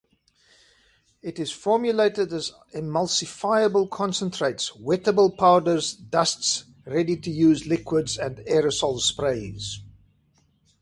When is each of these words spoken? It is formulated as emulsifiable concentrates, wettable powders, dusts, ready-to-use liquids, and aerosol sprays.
It 1.21 1.37
is 1.37 1.51
formulated 1.51 2.33
as 2.33 2.53
emulsifiable 2.73 3.87
concentrates, 3.91 4.71
wettable 4.71 5.37
powders, 5.37 5.93
dusts, 5.93 6.63
ready-to-use 6.87 7.67
liquids, 7.67 8.17
and 8.17 8.37
aerosol 8.47 8.99
sprays. 8.99 9.81